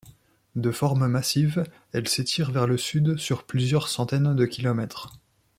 [0.55, 5.13] De forme massive, elle s'étire vers le sud sur plusieurs centaines de kilomètres.